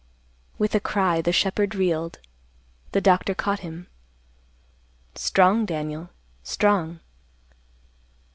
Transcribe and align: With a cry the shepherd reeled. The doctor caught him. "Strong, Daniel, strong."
With 0.57 0.73
a 0.73 0.79
cry 0.79 1.21
the 1.21 1.31
shepherd 1.31 1.75
reeled. 1.75 2.17
The 2.91 3.01
doctor 3.01 3.35
caught 3.35 3.59
him. 3.59 3.85
"Strong, 5.13 5.67
Daniel, 5.67 6.09
strong." 6.41 7.01